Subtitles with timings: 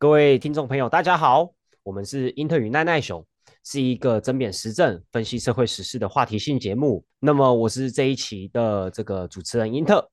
[0.00, 1.50] 各位听众朋友，大家好，
[1.82, 3.26] 我们是英特与奈奈熊，
[3.64, 7.04] 是一个针砭时政、分析社会时事的话题性节目。
[7.18, 10.08] 那么我是这一期的这个主持人英特。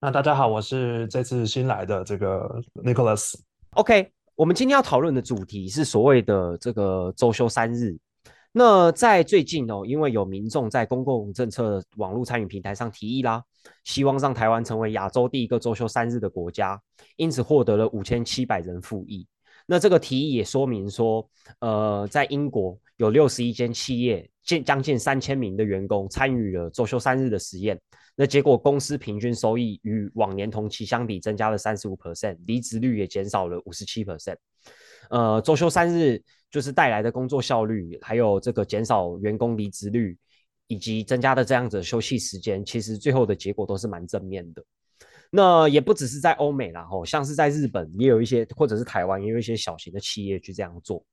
[0.00, 2.40] 那大家好，我是这次新来的这个
[2.82, 3.34] Nicholas。
[3.72, 7.98] OK，我们今天要讨论的主题是所谓的这个周休三日。
[8.52, 13.42] 那在最近哦，因为有民众在公共政策网络参与平台上提议啦，
[13.84, 16.80] 希望让台湾成为亚洲第一个周休三日的国家，
[17.16, 19.26] 因此获得了五千七百人复议。
[19.66, 21.28] 那这个提议也说明说，
[21.60, 27.78] 呃，在英国有六十一间企业，近将近三千名的员工参与了周休三日的实验。
[28.16, 34.36] 那结果公司平均收益与往年同期相比增加了三十五 percent，离职率也减少了五十七 percent。
[35.10, 40.16] 呃，周休三日就是带来的工作效率，还有这个减少员工离职率，
[40.66, 44.64] 以及增加的这样子休息时间，其实最后的结果都是蛮正面的。
[45.30, 51.04] 那也不只是在欧美啦，吼，像是在日本也有一些，或者是台湾也有一些小型的企业去这样做。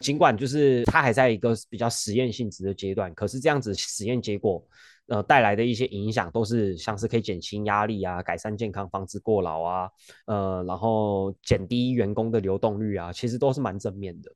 [0.00, 4.62] 尽管就是它还在一个比较实验性质的阶段，可是这样子实验结果，
[5.08, 9.90] 呃，带来的一些影响都是像是可以减轻压力啊，改善健康，防止过劳啊，
[10.26, 14.32] 呃，然后减低员工的流动率啊，其实都是蛮正面的。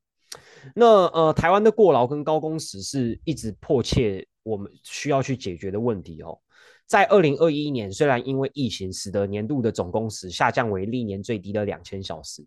[0.75, 6.39] 那呃，台湾的过劳跟高工时是一直迫切我们需要去解决的问题哦。
[6.87, 12.45] 在二零二一年，虽然因为疫情使得年度的总工时下降为历年最低的两千小时，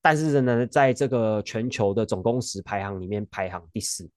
[0.00, 4.08] 但是呢，在这个全球的总工时排行里面排行第四，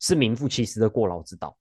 [0.00, 1.56] 是名副其实的过劳之岛。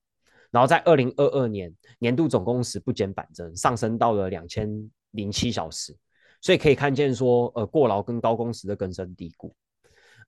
[0.53, 4.69] 然后在二零二二年，年度总工时不减反增，上升到了两千
[5.11, 5.93] 零七小时。
[6.39, 9.53] 所以可以看见说，呃，过劳跟高工时的根深蒂固。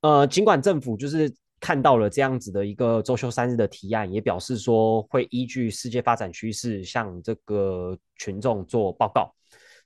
[0.02, 1.34] 呃，尽管政府就是。
[1.58, 9.34] 看到了这样子的一个周休三日的提案，也表示说会依据世界发展趋势向这个群众做报告。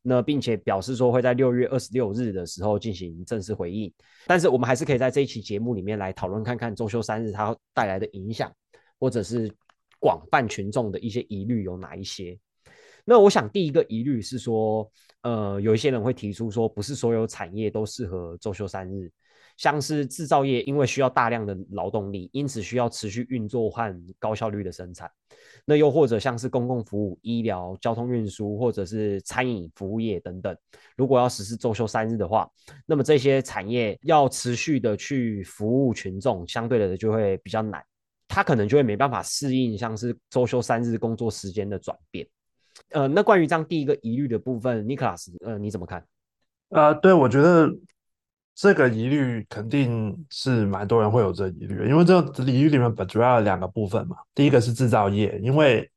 [0.01, 3.93] 那并且表示说会在六月二十六日的时候进行正式回应。
[4.25, 8.51] 但是我们还是可以在这一期节目里面来讨论看看周休三日它带来的影响，
[8.99, 9.49] 或者是
[9.99, 12.37] 广泛群众的一些疑虑有哪一些。
[13.05, 14.89] 那我想第一个疑虑是说，
[15.21, 19.11] 呃，有一些人会提出说，不是所有产业都适合周休三日。
[19.57, 25.11] 像是制造业，因为需要大量的劳动力，因此需要持续运作和高效率的生产。
[25.65, 30.55] 那又或者像是公共服务、医疗、交通运输，或者是餐饮服务业等等，
[30.95, 32.49] 如果要实施周休三日的话，
[32.85, 37.83] 那么这些产业要持续的去服务群众，相对的就会比较难，
[38.29, 42.25] 他可能就会没办法适应像是周休三日工作时间的转变。
[42.91, 46.01] 呃，那关于这样第一个疑虑的部分，尼克拉斯，呃，你怎么看？
[46.69, 47.69] 呃，对我觉得。
[48.61, 54.17] 这个疑虑肯定是蛮多人会有这疑虑，因为这疑虑里面本主要有两个部分嘛。
[54.35, 55.89] 第一个是制造业，因为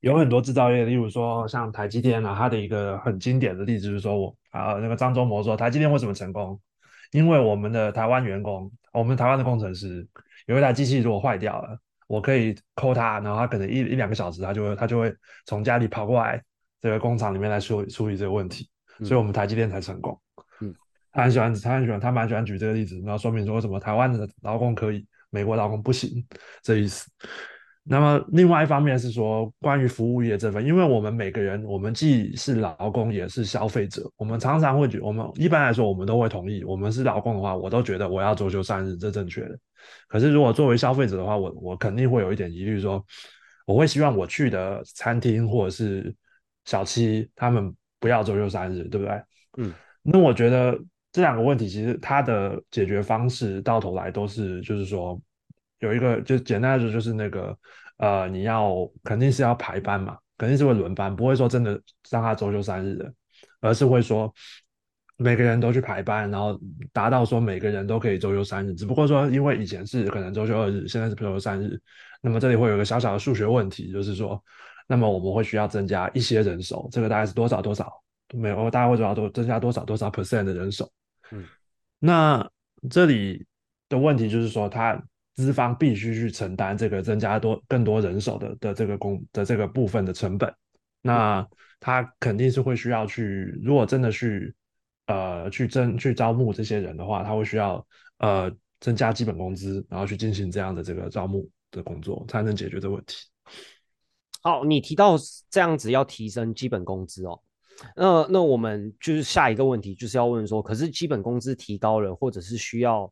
[0.00, 6.60] 有很多制造业，例如说像台积电啊，它的一个很经典的例子就是说我啊，那个张忠谋说台积电为什么成功？
[7.12, 10.06] 因为我们的台湾员工，我们台湾的工程师
[10.46, 15.14] 有一台机器如果坏掉了，我可以扣他，然后他可能一一两个小时，他就会他就会
[15.46, 16.42] 从家里跑过来
[16.80, 18.68] 这个工厂里面来处理处理这个问题，
[19.04, 20.20] 所以我们台积电才成功。
[20.60, 20.74] 嗯
[21.10, 26.24] 他很喜欢，他很喜欢，他蛮喜欢举这个例子，然后说明说为什么台湾的劳工可以，美国劳工不行
[26.62, 27.10] 这意思。
[27.88, 39.58] 那么另外一方面是说，关于服务业这份，因为我们每个人，我们既是劳工也是消费者，我们常常会觉，我们一般来说我们都会同意，我们是劳工的话，我都觉得我要周休三日，这正确的。
[40.06, 43.02] 可是如果作为消费者的话，我我肯定会有一点疑虑，说
[43.66, 46.14] 我会希望我去的餐厅或者是
[46.64, 49.22] 小七，他们不要周休三日，对不对？
[49.56, 49.72] 嗯，
[50.02, 50.78] 那我觉得。
[51.10, 55.18] 这两个问题其实它的解决方式到头来都是，就是说
[55.80, 57.56] 有一个就简单来说就是那个
[57.98, 61.80] 呃，你要肯定是要排班嘛，肯定是会轮班，不会说真的
[62.10, 63.12] 让他周休三日的，
[63.60, 64.32] 而是会说
[65.16, 66.58] 每个人都去排班，然后
[66.92, 68.74] 达到说每个人都可以周休三日。
[68.74, 71.80] 只不过说因为以前是可能周休二日，现在是周休三日，
[72.22, 74.40] 那么这里会有一个小小的数学问题，就是说，
[74.86, 77.92] 那么我们会需要增加一些人手，这个大概是多少多少？
[78.34, 80.88] 没有，大概会主要多增加多少多少 percent 的人手。
[81.32, 81.44] 嗯，
[81.98, 82.48] 那
[82.90, 83.44] 这里
[83.88, 85.02] 的问题就是说，他
[85.38, 90.52] 资方必须去承担这个增加多更多人手的的这个工的这个部分的成本。
[91.00, 91.46] 那
[91.78, 94.52] 他肯定是会需要去，如果真的去
[95.06, 97.86] 呃去征去招募这些人的话，他会需要
[98.18, 98.50] 呃
[98.80, 103.16] 增加基本工资，然后去进行这样的这个招募的工作，才能解决这个问题。
[104.42, 105.14] 好，你提到
[105.48, 107.40] 这样子要提升基本工资哦。
[107.94, 113.08] 那那我们就是下一个问题，就是要问说，可是基本工资提高了，或者是需要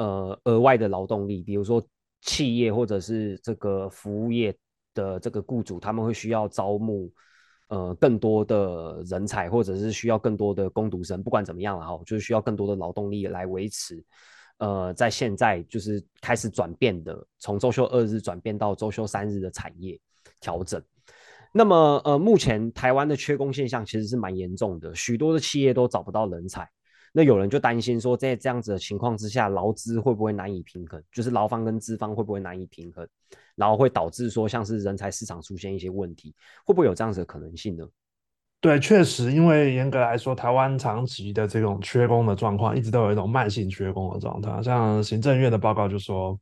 [0.00, 1.82] 呃额外的劳动力，比如说
[2.22, 4.56] 企业或者是这个服务业
[4.94, 7.12] 的这个雇主，他们会需要招募
[7.68, 14.02] 呃更多的人才，或者是需要更多的工读生，不管怎么样了哈，就是需要更多的劳动力来维持。
[14.56, 19.98] 呃，在现在就是开始转变的，从周休二日转变到周休三日的产业
[20.40, 20.82] 调整。
[21.52, 26.68] 那么，呃，目前台湾的缺工现象其实是蛮严重的，许多的企业都找不到人才。
[27.12, 31.02] 那有人就担心说，在这样子的情况之下，劳资会不会难以平衡？
[31.12, 33.06] 就是劳方跟资方会不会难以平衡，
[33.56, 36.34] 然后会导致说，像是人才市场出现一些问题，
[36.64, 37.84] 会不会有这样子的可能性呢？
[38.60, 44.62] 对，确实，因为严格来说，台湾长期的这种缺工的状况，一直都有一种慢性缺工的状态。
[44.62, 46.38] 像行政院的报告就说，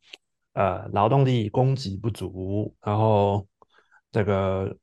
[0.54, 3.46] 呃，劳动力供给不足，然后
[4.10, 4.76] 这个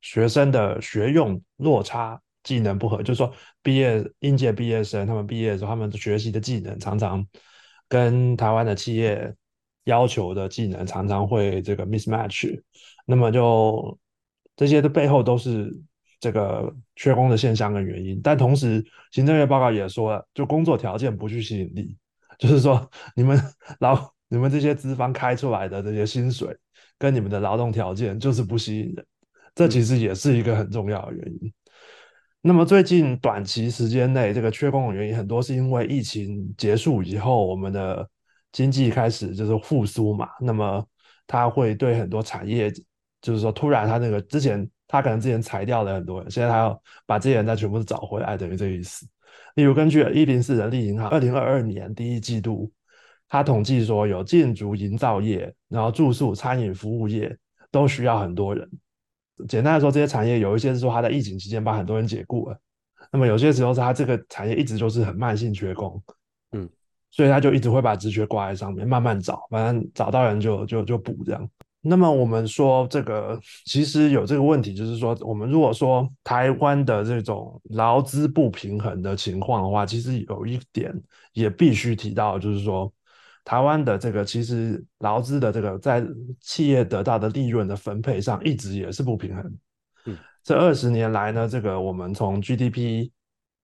[0.00, 2.18] 学生的学用落差、
[2.48, 3.30] 技能不合，就是说
[3.62, 7.26] 毕业应届毕业生他们毕业的时候，他们学习的技能常常
[7.88, 9.34] 跟台湾的企业
[9.84, 12.58] 要求的技能常常会这个 mismatch。
[13.06, 13.98] 那么就
[14.56, 15.70] 这些的背后都是。
[16.20, 21.96] 这个缺工的现象跟原因，但同时行政院报告也说了，就工作条件不具吸引力，
[22.40, 23.40] 就是说你们
[23.78, 23.96] 劳
[24.26, 26.52] 你们这些资方开出来的这些薪水
[26.98, 29.06] 跟你们的劳动条件就是不吸引人，
[29.54, 31.52] 这其实也是一个很重要的原因。
[32.40, 38.08] 那么最近短期时间内这个缺工的原因很多是因为疫情结束以后，我们的
[38.52, 40.84] 经济开始就是复苏嘛，那么
[41.26, 42.72] 它会对很多产业，
[43.20, 44.68] 就是说突然它那个之前。
[44.90, 49.06] 它可能之前裁掉了很多人，现在它要把这些人再全部找回来，等于这个意思。
[49.56, 52.72] 例如，根据一零四人力银行二零二二年第一季度，
[53.28, 57.36] 他统计说，有建筑营造业、然后住宿、餐饮服务业
[57.70, 58.66] 都需要很多人。
[59.46, 62.58] 简单来说，这些产业有一些是说他在疫情期间把很多人解雇了，
[63.12, 66.02] 那么有些时候是他这个产业一直就是很慢性缺工，
[66.52, 66.68] 嗯，
[67.10, 71.48] 所以他就一直会把职缺挂在上面，慢慢找，反正找到人就就就补这样。
[71.80, 80.92] 那么我们说这个其实有这个问题，就是说我们如果说台湾的这种劳资不平衡的情况的话，其实有一点
[81.32, 82.92] 也必须提到，就是说
[83.48, 86.04] 台湾的这个其实劳资的这个在
[86.42, 89.58] 企业得到的利润的分配上一直也是不平衡。
[90.04, 93.10] 嗯，这二十年来呢，这个我们从 GDP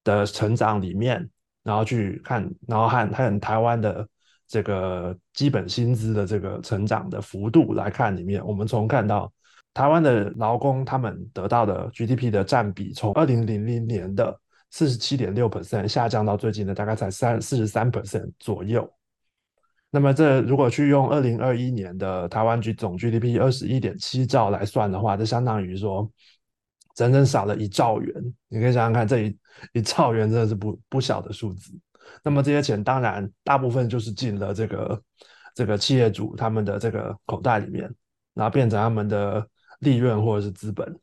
[0.03, 1.29] 的成长里面，
[1.63, 4.09] 然后去看，然后和和台湾的。
[4.47, 9.33] 这个基本薪资的这个成长的幅度来看，里面我们从看到
[9.73, 14.39] 台湾的劳工他们得到的 GDP 的占比，从二零零零年的
[14.71, 18.89] 四十七点六 percent 下降到最近的大概才三四十三 percent 左右。
[19.95, 26.11] 那么这如果去用二零二一年的台湾局总 GDP 二十一点七兆来算的话，这相当于说
[26.97, 28.13] 整整少了一兆元。
[28.49, 29.39] 你可以想想看，这一
[29.73, 31.71] 一兆元真的是不不小的数字。
[32.25, 35.01] 那么这些钱当然大部分就是进了这个
[35.55, 37.89] 这个企业主他们的这个口袋里面，
[38.35, 39.49] 然后变成他们的
[39.79, 40.99] 利润或者是资本。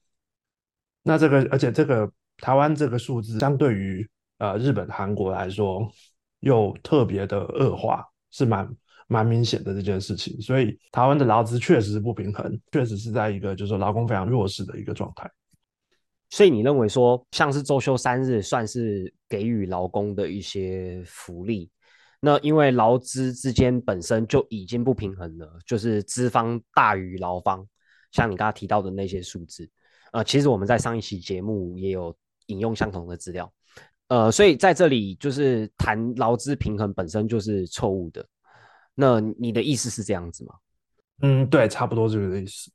[1.01, 4.05] 那这个而且这个台湾这个数字相对于
[4.39, 5.89] 呃日本、韩国来说
[6.41, 8.67] 又特别的恶化，是蛮
[9.07, 10.39] 蛮明显的这件事情。
[10.41, 15.29] 所以台湾的劳资确实是不平衡，确实是在一个就是劳工非常弱势的一个状态。
[16.29, 21.69] 所以你认为说，像是周休三日算是给予劳工的一些福利？
[22.21, 27.67] 那因为劳资之间本身就已经不平衡了，就是资方大于劳方，
[28.11, 29.69] 像你刚刚提到的那些数字，
[30.13, 32.15] 呃，其实我们在上一期节目也有
[32.45, 33.51] 引用相同的资料，
[34.11, 38.27] 呃，所以在这里就是谈劳资平衡本身就是错误的。
[38.93, 40.53] 那你的意思是这样子吗？
[41.21, 42.69] 嗯，对，差不多这个意思。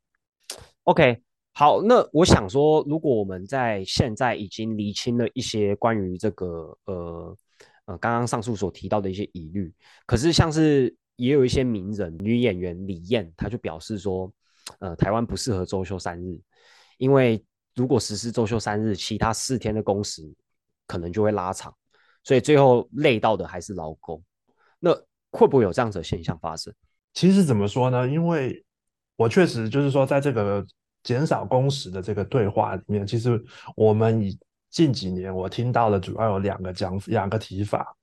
[0.85, 1.23] OK。
[1.53, 7.37] 好，那我想说，如果我们在现在已经厘清了一些关于这个呃
[7.87, 9.73] 呃刚刚上述所提到的一些疑虑，
[10.07, 14.31] 可是像是也有一些名人女演员李艳，她就表示说，
[14.81, 16.39] 呃，台湾不适合周休三日，
[16.99, 17.43] 因为
[17.75, 20.23] 如果实施周休三日，其他四天的工时
[20.87, 21.75] 可能就会拉长，
[22.25, 24.23] 所以最后累到的还是劳工。
[24.79, 24.91] 那
[25.31, 26.73] 会不会有这样子的现象发生？
[27.15, 28.09] 其实怎么说呢？
[28.09, 28.65] 因为
[29.17, 30.67] 我确实就是说，在这个。
[31.03, 33.41] 减少工时的这个对话里面，其实
[33.77, 34.37] 我们以
[34.71, 37.95] 近几年我听到的主要有两个讲两个提法，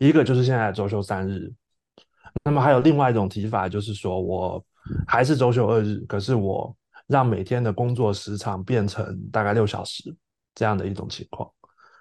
[0.00, 1.54] 一个就是现在周休三日，
[2.42, 4.64] 那么还有另外一种提法，就是说我
[5.06, 6.76] 还是周休二日，可是我
[7.06, 10.12] 让每天的工作时长变成大概六小时
[10.56, 11.48] 这样的一种情况。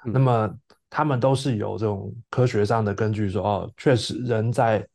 [0.06, 0.50] 那么
[0.90, 4.88] 他们都是有这种科学上的根据，说哦，确实人在。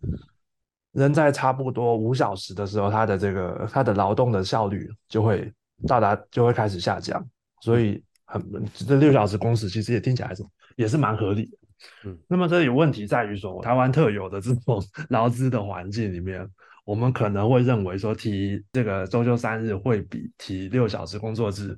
[0.92, 5.50] 人在差不多五小时的时候，他的这个他的劳动的效率就会
[5.88, 7.26] 到达，就会开始下降。
[7.62, 8.44] 所以很
[8.74, 10.44] 这六小时工时其实也听起来是
[10.76, 11.58] 也是蛮合理的。
[12.04, 16.46] 嗯， 那么这里问题在于说，台湾特有的这种 劳资的环境里面，
[16.84, 21.74] 我们可能会认为说提这个周休三日会比提六小时工作制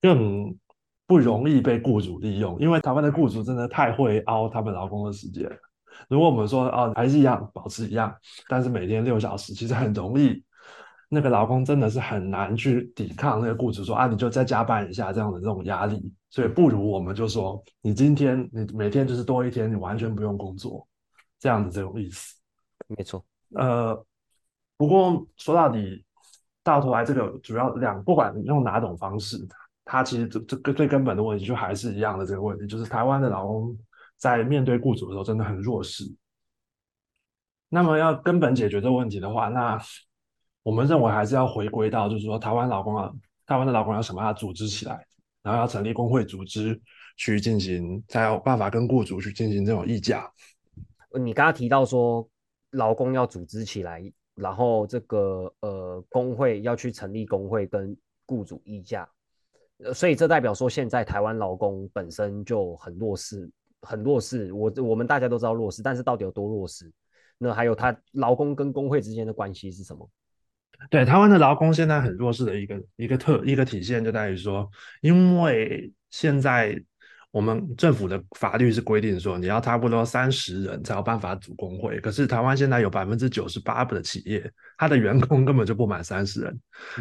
[0.00, 0.56] 更
[1.12, 5.46] 不容易被雇主利用，因为台湾的雇主真的太会熬他们劳工的时间。
[6.08, 8.10] 如果我们说哦还是一样保持一样，
[8.48, 10.42] 但是每天六小时，其实很容易，
[11.10, 20.88] 那个劳工真的是很难去抵抗那个雇主说啊你就再加班一下这样的这种压力，所以不如我们就说你今天你每天就是多一天，你完全不用工作，
[21.38, 22.34] 这样的这种意思。
[22.88, 23.22] 没错，
[23.54, 24.02] 呃，
[24.78, 26.02] 不过说到底，
[26.64, 29.36] 到头来这个主要两，不管用哪种方式，
[29.84, 33.76] 它其实这这个最根本的问题就还是一样的这个问题，就是台湾的劳工
[34.16, 36.04] 在面对雇主的时候真的很弱势。
[37.68, 39.80] 那么要根本解决这个问题的话，那
[40.62, 43.10] 我们认为还是要回归到，就是说台湾劳工啊，
[43.46, 45.06] 台湾的劳工要想办法组织起来，
[45.42, 46.80] 然后要成立工会组织
[47.16, 50.30] 去进行，才有办法跟雇主去进行这种议价。
[51.20, 52.28] 你刚刚提到说。
[52.72, 54.02] 劳工要组织起来，
[54.34, 59.06] 然后这个呃工会要去成立工会跟雇主议价，
[59.94, 63.50] 所以这代表说现在台湾劳工本身就很弱势，
[63.82, 64.52] 很弱势。
[64.52, 66.90] 我我们大家都知道弱势，但是到底有多弱势？
[67.38, 70.08] 那还有他劳工跟工会之间的关系是什么？
[70.90, 74.70] 对，台湾的劳工现在很弱势的一个一个特一个体现就在于说，
[75.00, 76.82] 因为现在。
[77.32, 81.98] 我们政府的法律是规定说，你要差不多三十人才有办法组工会。
[82.00, 86.60] 可是台湾现在有百分之九十八的企业，他的员工根本就不满三十人，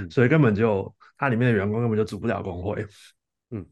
[0.09, 2.85] 所以根本就它里面的员工根本就组不了工会。
[3.53, 3.63] 嗯，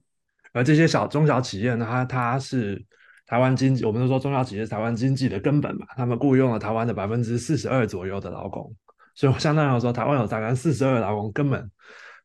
[0.54, 2.82] 而这些小中小企业呢，它它是
[3.26, 8.74] 台湾经济，我们都说中小企业是台湾经济的根本嘛，他们雇佣了台湾的百分之四十二左右的劳工，
[9.16, 11.70] 所以相当于说，台湾有大概四十二劳工根本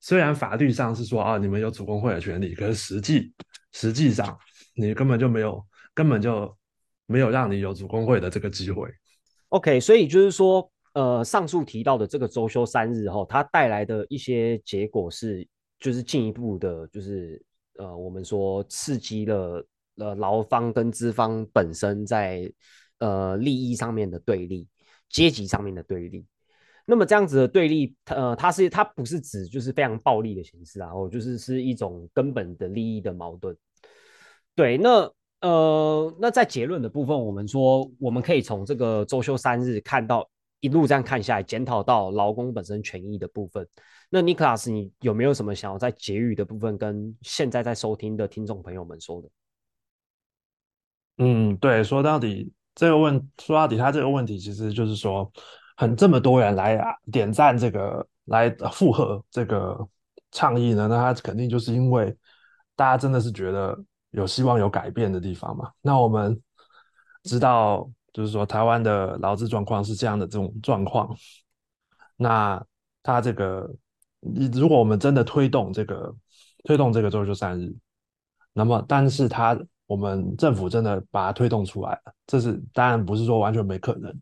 [0.01, 3.33] 虽然法律上是说啊，你们有组工会的权利，可是实际。
[3.77, 4.39] 实际上，
[4.77, 5.61] 你根本就没有，
[5.95, 6.57] 根本就
[7.07, 8.89] 没有让你有组工会的这个机会。
[9.49, 15.47] OK，所以就是说，呃，上述提到的这个周休三日后，它带来的一些结果是，
[15.79, 17.41] 就是进一步的，就是
[17.79, 22.51] 呃，我们说刺激了呃劳方跟资方本身在
[22.99, 24.67] 呃利益上面的对立，
[25.09, 26.25] 阶级上面的对立。
[26.87, 33.57] 那么这样子的对立，呃，它是它不是指就是非常暴力的形式啊，哦，就是是一种根本的利益的矛盾。
[34.55, 35.11] 对，那
[35.41, 40.29] 呃，那在结论的部分，我们说我们可以从这个周休三日看到
[40.65, 43.69] 一路这样看下来，检讨到劳工本身权益的部分。
[44.09, 49.29] 那尼克拉斯，你有没有什么想要在结语的部分跟现在在收听的听众朋友们说的？
[51.19, 55.31] 嗯，对，说到底这个问，说到底他这个问题其实就是说。
[55.77, 59.77] 很这么多人来啊点赞这个来附和这个
[60.31, 60.87] 倡议呢？
[60.87, 62.17] 那他肯定就是因为
[62.77, 63.77] 大家真的是觉得
[64.13, 65.73] 有希望有改变的地方嘛。
[65.81, 66.41] 那我们
[67.25, 71.15] 知道，就是说台湾的劳资状况是这样的这种状况。
[72.17, 72.65] 那
[73.03, 73.69] 他这个，
[74.55, 76.15] 如果我们真的推动这个
[76.63, 77.75] 推动这个周休三日，
[78.53, 84.15] 那么但是他我们政府真的把它推动出来了，这是当然不是说完全没可能。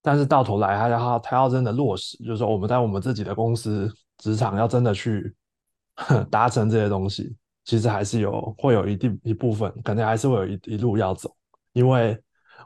[0.00, 5.34] 但是到头来，他要他要真的落实，就是说我们在我们自己的公司职场要真的去
[6.30, 11.36] 达成这些东西，其实还是有会有一定一部分，肯定还是会有一一路要走，
[11.72, 12.18] 因为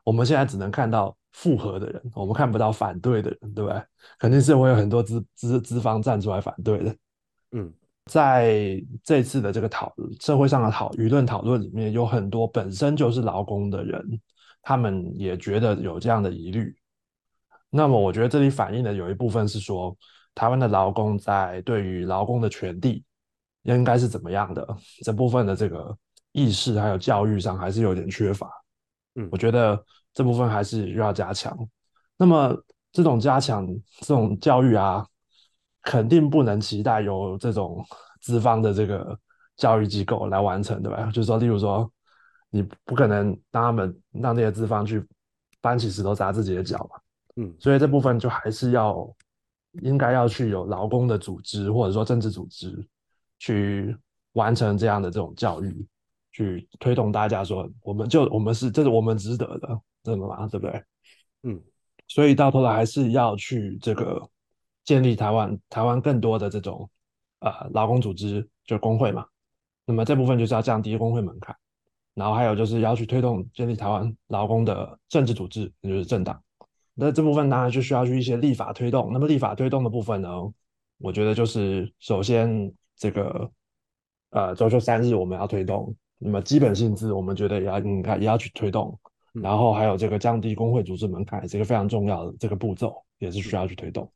[0.02, 3.82] 我们现在只能看到复合的人，我们看不到反对的人，对不对？
[4.18, 6.96] 肯定是会有很多资资资方站出来反对的。
[7.52, 7.72] 嗯，
[8.10, 14.20] 在这次的这个讨社会上的讨舆论讨论里面，有很多本身就是劳工的人，
[14.62, 16.74] 他们也觉得有这样的疑虑。
[17.70, 19.96] 那么我觉得这里反映的有一部分是说，
[20.34, 23.04] 台湾的劳工在对于劳工的权利
[23.62, 24.64] 应该是怎么样的
[25.02, 25.96] 这部分的这个
[26.32, 28.48] 意识还有教育上还是有点缺乏。
[29.14, 31.56] 嗯，我觉得这部分还是需要加强。
[32.16, 32.56] 那么
[32.92, 33.66] 这种加强
[34.00, 35.06] 这种教育啊，
[35.82, 37.84] 肯定不能期待由这种
[38.22, 39.18] 资方的这个
[39.56, 41.10] 教育机构来完成，对吧？
[41.12, 41.90] 就是说，例如说，
[42.50, 45.04] 你不可能让他们让这些资方去
[45.60, 47.00] 搬起石头砸自己的脚嘛。
[47.36, 49.12] 嗯，所以这部分就还是要
[49.82, 52.86] 应该要去有劳工的组织或者说政治组织
[53.40, 53.96] 去
[54.34, 55.86] 完成这样的这种教育，
[56.34, 60.48] 去推动大家说，我们就我们是这是我们值得的，真的吗？
[60.48, 60.82] 对不对？
[61.44, 61.62] 嗯，
[62.08, 64.20] 所以到头来还是要去这个
[64.82, 66.90] 建立台湾台湾更多的这种
[67.38, 69.24] 呃劳工组织，就工会嘛。
[69.86, 71.54] 那么这部分就是要降低工会门槛，
[72.14, 76.42] 然后还有就是要去推动建立台湾劳工的政治组织，也就是政党。
[76.94, 79.10] 那这部分当然就需要去一些立法推动。
[79.12, 80.28] 那么立法推动的部分呢，
[80.98, 83.50] 我觉得就是首先这个
[84.30, 88.98] 呃周休三日我们要推动，那么基本薪资我们觉得也要应该也要去推动，
[89.32, 94.10] 然后还有这个降低工会组织门槛，是一个非常重要的这个步骤，也是需要去推动。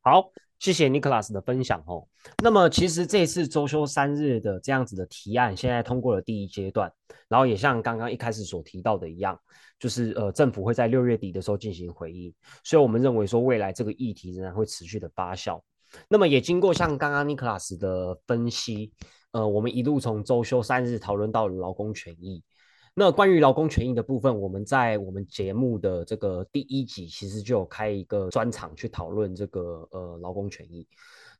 [0.00, 0.30] 好。
[0.60, 2.06] 谢谢 Nicholas 的分享哦。
[2.42, 6.90] 那么其实这次周休三日的这样子的提案，现在通过了第一阶段，
[7.28, 9.38] 然后也像刚刚一开始所提到的一样，
[9.78, 15.60] 就是呃政府会在六月底的时候进行回应，所以我们认为说未来这个议题仍然会持续的发酵。
[16.08, 18.90] 那么也经过像刚刚 Nicholas 的分析，
[19.34, 22.40] 呃，我们一路从周休三日讨论到了劳工权益。
[22.94, 30.86] 那关于劳工权益的部分，我们在我们节目的这个第一集，其实就有开一个专场去讨论这个呃劳工权益。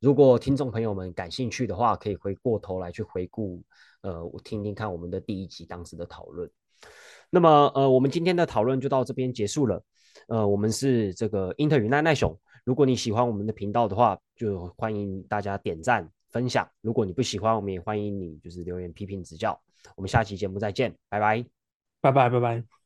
[0.01, 3.63] 如果听众朋友们感兴趣的话，可以回过头来去回顾，
[4.01, 6.51] 呃，我听听看我们的第一集当时的讨论。
[7.31, 9.81] 那么呃，我们今天的讨论就到这边结束了。
[10.27, 12.37] 呃，我们是这个英特与奈奈熊。
[12.65, 16.69] 如果你喜欢我们的频道的话，就欢迎大家点赞分享。
[16.81, 19.59] 如果你不喜欢，我们也欢迎你就是留言批评指教。
[19.95, 21.45] 我们下期节目再见，拜拜，
[22.01, 22.84] 拜拜，拜拜。